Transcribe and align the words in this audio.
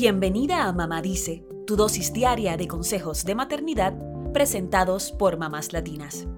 Bienvenida 0.00 0.68
a 0.68 0.72
Mamá 0.72 1.02
Dice, 1.02 1.44
tu 1.66 1.74
dosis 1.74 2.12
diaria 2.12 2.56
de 2.56 2.68
consejos 2.68 3.24
de 3.24 3.34
maternidad 3.34 3.98
presentados 4.32 5.10
por 5.10 5.38
mamás 5.38 5.72
latinas. 5.72 6.28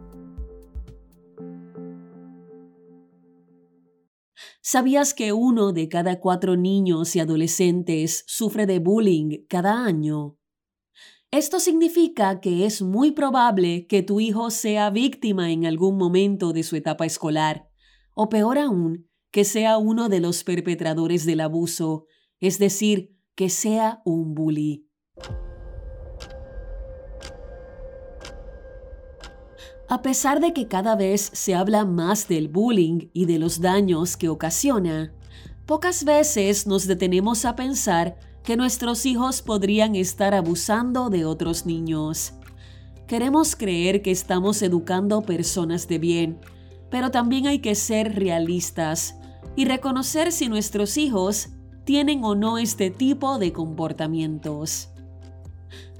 ¿Sabías 4.63 5.13
que 5.13 5.35
uno 5.35 5.75
de 5.75 5.91
cada 5.91 6.21
cuatro 6.21 6.57
niños 6.57 7.15
y 7.15 7.21
adolescentes 7.21 8.25
sufre 8.27 8.65
de 8.65 8.79
bullying 8.79 9.45
cada 9.47 9.85
año? 9.85 10.39
Esto 11.31 11.61
significa 11.61 12.41
que 12.41 12.65
es 12.65 12.81
muy 12.81 13.11
probable 13.11 13.87
que 13.87 14.03
tu 14.03 14.21
hijo 14.21 14.49
sea 14.49 14.89
víctima 14.89 15.53
en 15.53 15.67
algún 15.67 15.99
momento 15.99 16.55
de 16.55 16.63
su 16.63 16.77
etapa 16.77 17.05
escolar, 17.05 17.69
o 18.15 18.31
peor 18.31 18.57
aún, 18.57 19.11
que 19.31 19.45
sea 19.45 19.77
uno 19.77 20.09
de 20.09 20.21
los 20.21 20.45
perpetradores 20.45 21.27
del 21.27 21.41
abuso, 21.41 22.07
es 22.39 22.59
decir, 22.59 23.20
que 23.41 23.49
sea 23.49 24.03
un 24.05 24.35
bully. 24.35 24.87
A 29.89 30.03
pesar 30.03 30.41
de 30.41 30.53
que 30.53 30.69
cada 30.69 30.95
vez 30.95 31.31
se 31.33 31.55
habla 31.55 31.87
más 31.87 32.29
del 32.29 32.49
bullying 32.49 33.09
y 33.15 33.25
de 33.25 33.39
los 33.39 33.63
daños 33.63 34.19
que 34.19 34.29
ocasiona, 34.29 35.15
pocas 35.65 36.05
veces 36.05 36.67
nos 36.67 36.87
detenemos 36.87 37.47
a 37.47 37.57
pensar 37.57 38.19
que 38.45 38.59
nuestros 38.59 39.07
hijos 39.07 39.41
podrían 39.41 39.97
estar 39.97 40.35
abusando 40.35 41.09
de 41.09 41.25
otros 41.25 41.65
niños. 41.65 42.35
Queremos 43.07 43.57
creer 43.57 44.03
que 44.03 44.11
estamos 44.11 44.61
educando 44.61 45.23
personas 45.23 45.89
de 45.89 45.99
bien, 45.99 46.41
pero 46.91 47.11
también 47.11 47.47
hay 47.47 47.61
que 47.61 47.75
ser 47.75 48.17
realistas 48.17 49.15
y 49.57 49.65
reconocer 49.65 50.31
si 50.31 50.51
nuestros 50.51 50.99
hijos 50.99 51.49
tienen 51.85 52.25
o 52.25 52.35
no 52.35 52.59
este 52.59 52.91
tipo 52.91 53.39
de 53.39 53.53
comportamientos. 53.53 54.91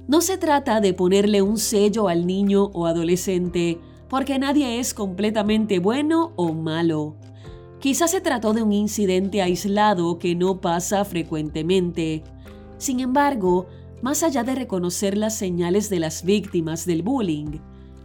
No 0.07 0.21
se 0.21 0.37
trata 0.37 0.81
de 0.81 0.93
ponerle 0.93 1.41
un 1.41 1.57
sello 1.57 2.07
al 2.07 2.27
niño 2.27 2.65
o 2.73 2.85
adolescente, 2.85 3.79
porque 4.09 4.39
nadie 4.39 4.79
es 4.79 4.93
completamente 4.93 5.79
bueno 5.79 6.33
o 6.35 6.53
malo. 6.53 7.15
Quizás 7.79 8.11
se 8.11 8.21
trató 8.21 8.53
de 8.53 8.61
un 8.61 8.73
incidente 8.73 9.41
aislado 9.41 10.19
que 10.19 10.35
no 10.35 10.61
pasa 10.61 11.05
frecuentemente. 11.05 12.23
Sin 12.77 12.99
embargo, 12.99 13.67
más 14.01 14.23
allá 14.23 14.43
de 14.43 14.55
reconocer 14.55 15.17
las 15.17 15.35
señales 15.37 15.89
de 15.89 15.99
las 15.99 16.23
víctimas 16.23 16.85
del 16.85 17.03
bullying, 17.03 17.59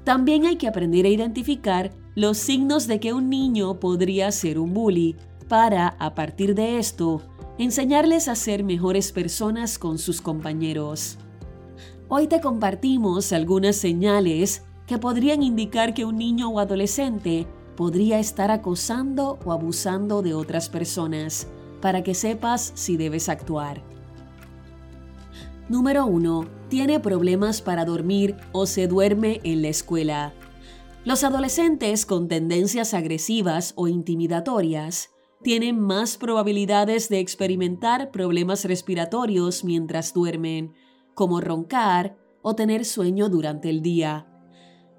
también 0.05 0.47
hay 0.47 0.57
que 0.57 0.69
aprender 0.69 1.07
a 1.07 1.11
identificar 1.11 1.93
los 2.15 2.39
signos 2.39 2.87
de 2.87 3.01
que 3.01 3.13
un 3.13 3.29
niño 3.29 3.81
podría 3.81 4.31
ser 4.31 4.59
un 4.59 4.73
bully 4.73 5.17
para, 5.49 5.89
a 5.89 6.15
partir 6.15 6.55
de 6.55 6.79
esto, 6.79 7.23
enseñarles 7.59 8.29
a 8.29 8.35
ser 8.35 8.65
mejores 8.65 9.13
personas 9.13 9.79
con 9.79 9.99
sus 9.99 10.21
compañeros. 10.21 11.19
Hoy 12.09 12.27
te 12.27 12.41
compartimos 12.41 13.33
algunas 13.33 13.77
señales 13.77 14.63
que 14.87 14.99
podrían 14.99 15.43
indicar 15.43 15.95
que 15.95 16.05
un 16.05 16.17
niño 16.17 16.51
o 16.51 16.61
adolescente 16.61 17.47
podría 17.77 18.19
estar 18.19 18.51
acosando 18.51 19.39
o 19.45 19.53
abusando 19.53 20.23
de 20.23 20.35
otras 20.35 20.69
personas, 20.69 21.49
para 21.81 22.03
que 22.03 22.15
sepas 22.15 22.73
si 22.75 22.97
debes 22.97 23.29
actuar. 23.29 23.83
Número 25.69 26.07
1. 26.07 26.47
Tiene 26.69 27.01
problemas 27.01 27.61
para 27.61 27.85
dormir 27.85 28.37
o 28.53 28.67
se 28.67 28.87
duerme 28.87 29.41
en 29.43 29.63
la 29.63 29.69
escuela. 29.69 30.33
Los 31.05 31.25
adolescentes 31.25 32.07
con 32.07 32.29
tendencias 32.29 32.95
agresivas 32.95 33.73
o 33.77 33.89
intimidatorias 33.89 35.16
tienen 35.43 35.79
más 35.79 36.17
probabilidades 36.17 37.09
de 37.09 37.21
experimentar 37.21 38.11
problemas 38.11 38.65
respiratorios 38.65 39.65
mientras 39.65 40.13
duermen, 40.13 40.75
como 41.15 41.41
roncar 41.41 42.17
o 42.43 42.55
tener 42.55 42.85
sueño 42.85 43.29
durante 43.29 43.71
el 43.71 43.83
día. 43.83 44.27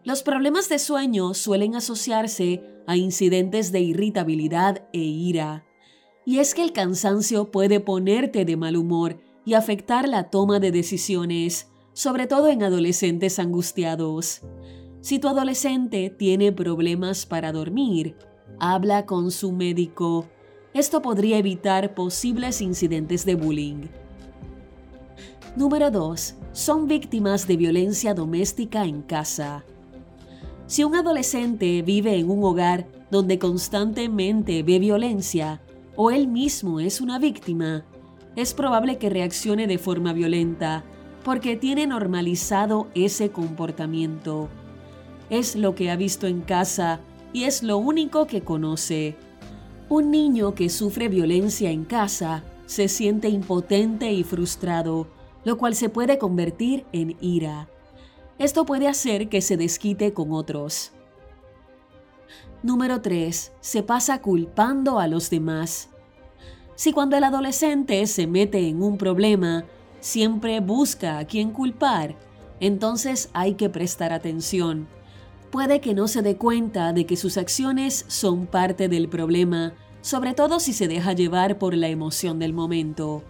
Los 0.03 0.23
problemas 0.23 0.69
de 0.69 0.79
sueño 0.79 1.33
suelen 1.33 1.75
asociarse 1.75 2.63
a 2.87 2.95
incidentes 2.95 3.71
de 3.71 3.81
irritabilidad 3.81 4.87
e 4.93 4.99
ira. 4.99 5.65
Y 6.25 6.39
es 6.39 6.55
que 6.55 6.63
el 6.63 6.71
cansancio 6.71 7.51
puede 7.51 7.79
ponerte 7.79 8.45
de 8.45 8.57
mal 8.57 8.77
humor 8.77 9.17
y 9.45 9.53
afectar 9.53 10.07
la 10.07 10.29
toma 10.29 10.59
de 10.59 10.71
decisiones, 10.71 11.69
sobre 11.93 12.27
todo 12.27 12.47
en 12.47 12.63
adolescentes 12.63 13.39
angustiados. 13.39 14.41
Si 15.01 15.19
tu 15.19 15.27
adolescente 15.27 16.09
tiene 16.09 16.51
problemas 16.51 17.25
para 17.25 17.51
dormir, 17.51 18.15
habla 18.59 19.05
con 19.05 19.31
su 19.31 19.51
médico. 19.51 20.25
Esto 20.73 21.01
podría 21.01 21.37
evitar 21.37 21.93
posibles 21.93 22.61
incidentes 22.61 23.25
de 23.25 23.35
bullying. 23.35 23.87
Número 25.55 25.89
2. 25.89 26.35
Son 26.51 26.87
víctimas 26.87 27.47
de 27.47 27.57
violencia 27.57 28.13
doméstica 28.13 28.85
en 28.85 29.01
casa. 29.01 29.63
Si 30.67 30.83
un 30.83 30.95
adolescente 30.95 31.81
vive 31.81 32.15
en 32.17 32.29
un 32.29 32.43
hogar 32.43 32.87
donde 33.09 33.39
constantemente 33.39 34.63
ve 34.63 34.79
violencia 34.79 35.61
o 35.95 36.11
él 36.11 36.27
mismo 36.27 36.79
es 36.79 37.01
una 37.01 37.19
víctima, 37.19 37.85
es 38.35 38.53
probable 38.53 38.97
que 38.97 39.09
reaccione 39.09 39.65
de 39.65 39.77
forma 39.77 40.13
violenta 40.13 40.83
porque 41.23 41.55
tiene 41.55 41.87
normalizado 41.87 42.87
ese 42.93 43.31
comportamiento. 43.31 44.49
Es 45.29 45.55
lo 45.55 45.73
que 45.73 45.89
ha 45.89 45.95
visto 45.95 46.27
en 46.27 46.41
casa 46.41 46.99
y 47.33 47.43
es 47.43 47.63
lo 47.63 47.77
único 47.77 48.27
que 48.27 48.41
conoce. 48.41 49.15
Un 49.89 50.11
niño 50.11 50.53
que 50.53 50.69
sufre 50.69 51.07
violencia 51.07 51.71
en 51.71 51.85
casa 51.85 52.43
se 52.65 52.87
siente 52.87 53.29
impotente 53.29 54.11
y 54.11 54.23
frustrado, 54.23 55.07
lo 55.45 55.57
cual 55.57 55.75
se 55.75 55.89
puede 55.89 56.17
convertir 56.17 56.85
en 56.91 57.15
ira. 57.21 57.69
Esto 58.37 58.65
puede 58.65 58.87
hacer 58.87 59.29
que 59.29 59.41
se 59.41 59.57
desquite 59.57 60.13
con 60.13 60.31
otros. 60.31 60.91
Número 62.63 63.01
3. 63.01 63.53
Se 63.61 63.83
pasa 63.83 64.21
culpando 64.21 64.99
a 64.99 65.07
los 65.07 65.29
demás. 65.29 65.89
Si 66.75 66.91
cuando 66.91 67.15
el 67.17 67.23
adolescente 67.23 68.05
se 68.07 68.27
mete 68.27 68.67
en 68.67 68.83
un 68.83 68.97
problema, 68.97 69.65
siempre 69.99 70.59
busca 70.59 71.17
a 71.17 71.25
quien 71.25 71.51
culpar, 71.51 72.15
entonces 72.59 73.29
hay 73.33 73.55
que 73.55 73.69
prestar 73.69 74.13
atención. 74.13 74.87
Puede 75.51 75.79
que 75.79 75.93
no 75.93 76.07
se 76.07 76.21
dé 76.21 76.35
cuenta 76.35 76.91
de 76.91 77.05
que 77.05 77.15
sus 77.15 77.37
acciones 77.37 78.05
son 78.09 78.47
parte 78.47 78.89
del 78.89 79.07
problema, 79.07 79.73
sobre 80.01 80.33
todo 80.33 80.59
si 80.59 80.73
se 80.73 80.87
deja 80.87 81.13
llevar 81.13 81.57
por 81.57 81.73
la 81.75 81.87
emoción 81.87 82.37
del 82.37 82.53
momento. 82.53 83.23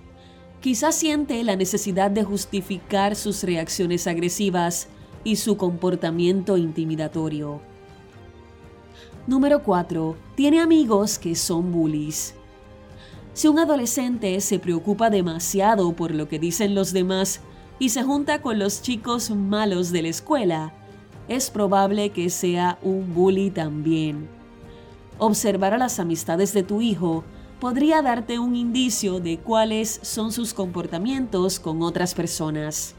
Quizás 0.60 0.96
siente 0.96 1.44
la 1.44 1.56
necesidad 1.56 2.10
de 2.10 2.24
justificar 2.24 3.16
sus 3.16 3.44
reacciones 3.44 4.08
agresivas 4.08 4.88
y 5.24 5.36
su 5.36 5.58
comportamiento 5.58 6.58
intimidatorio. 6.58 7.62
Número 9.28 9.62
4. 9.62 10.16
Tiene 10.36 10.60
amigos 10.60 11.20
que 11.20 11.36
son 11.36 11.72
bullies. 11.72 12.34
Si 13.34 13.48
un 13.48 13.60
adolescente 13.60 14.42
se 14.42 14.58
preocupa 14.58 15.12
demasiado 15.12 15.94
por 15.94 16.16
lo 16.16 16.28
que 16.28 16.40
dicen 16.40 16.74
los 16.74 16.94
demás 16.94 17.42
y 17.78 17.90
se 17.90 18.02
junta 18.02 18.42
con 18.42 18.58
los 18.58 18.82
chicos 18.82 19.30
malos 19.30 19.92
de 19.92 20.02
la 20.02 20.08
escuela, 20.08 20.74
es 21.28 21.50
probable 21.50 22.12
que 22.12 22.30
sea 22.30 22.78
un 22.82 23.14
bully 23.14 23.50
también. 23.52 24.30
Observar 25.18 25.74
a 25.74 25.78
las 25.78 26.00
amistades 26.00 26.54
de 26.54 26.64
tu 26.64 26.82
hijo 26.82 27.24
podría 27.60 28.02
darte 28.02 28.40
un 28.40 28.56
indicio 28.56 29.20
de 29.20 29.38
cuáles 29.40 30.00
son 30.04 30.32
sus 30.32 30.54
comportamientos 30.54 31.60
con 31.60 31.82
otras 31.82 32.14
personas. 32.14 32.94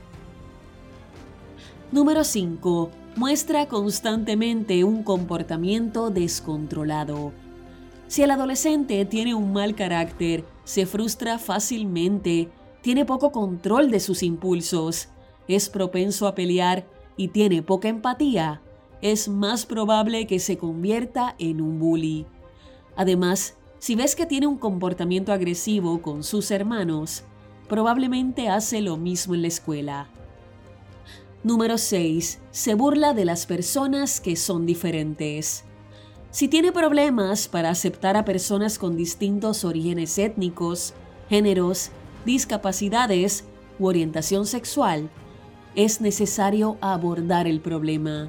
Número 1.93 2.25
5. 2.25 2.91
Muestra 3.16 3.66
constantemente 3.66 4.84
un 4.84 5.03
comportamiento 5.03 6.10
descontrolado. 6.10 7.33
Si 8.09 8.22
el 8.22 8.31
adolescente 8.31 9.05
tiene 9.05 9.34
un 9.34 9.53
mal 9.53 9.75
carácter, 9.75 10.45
se 10.65 10.87
frustra 10.87 11.39
fácilmente, 11.39 12.48
tiene 12.83 13.04
poco 13.04 13.33
control 13.33 13.91
de 13.91 14.01
sus 14.01 14.22
impulsos, 14.22 15.09
es 15.47 15.69
propenso 15.69 16.27
a 16.27 16.34
pelear 16.34 16.86
y 17.18 17.28
tiene 17.28 17.62
poca 17.62 17.88
empatía, 17.88 18.62
es 19.03 19.28
más 19.28 19.66
probable 19.66 20.26
que 20.26 20.38
se 20.38 20.56
convierta 20.56 21.34
en 21.38 21.60
un 21.60 21.78
bully. 21.78 22.24
Además, 22.97 23.56
si 23.78 23.94
ves 23.94 24.16
que 24.16 24.24
tiene 24.24 24.47
un 24.47 24.56
comportamiento 24.56 25.32
agresivo 25.32 26.00
con 26.00 26.24
sus 26.24 26.50
hermanos, 26.50 27.24
probablemente 27.68 28.48
hace 28.48 28.80
lo 28.80 28.97
mismo 28.97 29.34
en 29.34 29.42
la 29.42 29.48
escuela. 29.48 30.09
Número 31.44 31.78
6. 31.78 32.41
Se 32.50 32.74
burla 32.74 33.15
de 33.15 33.24
las 33.24 33.47
personas 33.47 34.21
que 34.21 34.34
son 34.34 34.66
diferentes. 34.66 35.64
Si 36.30 36.48
tiene 36.48 36.72
problemas 36.72 37.48
para 37.48 37.71
aceptar 37.71 38.16
a 38.16 38.24
personas 38.24 38.78
con 38.78 38.97
distintos 38.97 39.64
orígenes 39.64 40.18
étnicos, 40.18 40.94
géneros, 41.28 41.91
discapacidades 42.24 43.44
u 43.78 43.86
orientación 43.86 44.47
sexual, 44.47 45.09
es 45.78 46.01
necesario 46.01 46.77
abordar 46.80 47.47
el 47.47 47.60
problema. 47.60 48.28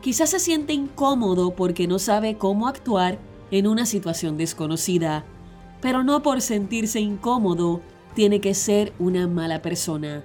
Quizás 0.00 0.30
se 0.30 0.40
siente 0.40 0.72
incómodo 0.72 1.54
porque 1.54 1.86
no 1.86 1.98
sabe 1.98 2.38
cómo 2.38 2.66
actuar 2.66 3.18
en 3.50 3.66
una 3.66 3.84
situación 3.84 4.38
desconocida, 4.38 5.26
pero 5.82 6.02
no 6.02 6.22
por 6.22 6.40
sentirse 6.40 6.98
incómodo 6.98 7.82
tiene 8.14 8.40
que 8.40 8.54
ser 8.54 8.94
una 8.98 9.28
mala 9.28 9.60
persona. 9.60 10.24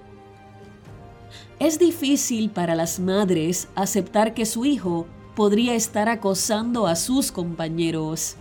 Es 1.60 1.80
difícil 1.80 2.50
para 2.50 2.76
las 2.76 3.02
madres 3.02 3.68
aceptar 3.76 4.34
que 4.34 4.46
su 4.46 4.64
hijo 4.64 5.06
podría 5.36 5.76
estar 5.76 6.08
acosando 6.08 6.88
a 6.88 6.96
sus 6.96 7.34
compañeros. 7.34 8.38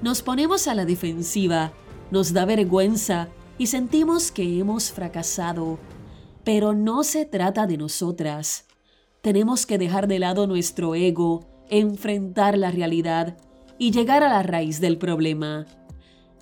Nos 0.00 0.22
ponemos 0.22 0.68
a 0.68 0.74
la 0.74 0.86
defensiva, 0.86 1.74
nos 2.10 2.32
da 2.32 2.46
vergüenza 2.46 3.28
y 3.58 3.66
sentimos 3.66 4.32
que 4.32 4.58
hemos 4.58 4.90
fracasado. 4.90 5.78
Pero 6.44 6.72
no 6.72 7.04
se 7.04 7.24
trata 7.24 7.66
de 7.66 7.76
nosotras. 7.76 8.66
Tenemos 9.20 9.66
que 9.66 9.78
dejar 9.78 10.08
de 10.08 10.18
lado 10.18 10.46
nuestro 10.46 10.94
ego, 10.94 11.46
enfrentar 11.68 12.58
la 12.58 12.70
realidad 12.70 13.36
y 13.78 13.92
llegar 13.92 14.22
a 14.22 14.28
la 14.28 14.42
raíz 14.42 14.80
del 14.80 14.98
problema. 14.98 15.66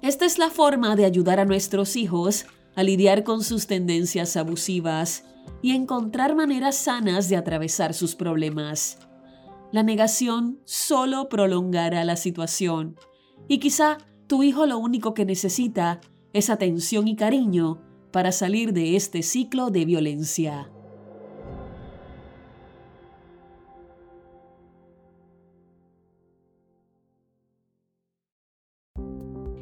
Esta 0.02 0.25
es 0.25 0.38
la 0.38 0.50
forma 0.50 0.97
de 0.97 1.05
ayudar 1.05 1.41
a 1.41 1.44
nuestros 1.44 1.97
hijos 1.97 2.47
a 2.75 2.82
lidiar 2.82 3.25
con 3.25 3.43
sus 3.44 3.67
tendencias 3.67 4.37
abusivas 4.37 5.25
y 5.62 5.73
encontrar 5.73 6.35
maneras 6.35 6.76
sanas 6.76 7.29
de 7.29 7.37
atravesar 7.37 7.93
sus 7.93 8.14
problemas. 8.14 8.99
La 9.73 9.82
negación 9.82 10.61
solo 10.64 11.29
prolongará 11.29 12.05
la 12.05 12.17
situación 12.17 12.96
y 13.49 13.58
quizá 13.58 13.99
tu 14.26 14.43
hijo 14.43 14.67
lo 14.67 14.79
único 14.79 15.12
que 15.12 15.25
necesita 15.25 16.00
es 16.32 16.50
atención 16.50 17.08
y 17.08 17.17
cariño 17.17 17.82
para 18.11 18.33
salir 18.33 18.73
de 18.73 18.97
este 18.97 19.23
ciclo 19.23 19.71
de 19.71 19.85
violencia. 19.85 20.71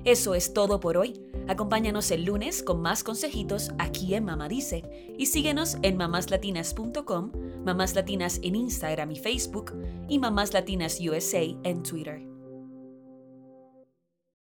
Eso 0.09 0.35
es 0.35 0.55
todo 0.55 0.81
por 0.81 0.97
hoy. 0.97 1.21
Acompáñanos 1.49 2.11
el 2.11 2.25
lunes 2.25 2.63
con 2.63 2.81
más 2.81 3.05
consejitos 3.05 3.73
aquí 3.79 4.15
en 4.15 4.25
Mamá 4.25 4.49
Dice 4.49 5.15
y 5.19 5.27
síguenos 5.27 5.77
en 5.83 5.99
mamáslatinas.com, 5.99 7.33
Mamás 7.65 7.95
Latinas 7.95 8.41
en 8.43 8.57
Instagram 8.57 9.11
y 9.11 9.17
Facebook 9.17 9.75
y 10.09 10.19
Mamás 10.19 10.55
Latinas 10.55 10.99
USA 11.01 11.43
en 11.63 11.83
Twitter. 11.83 12.38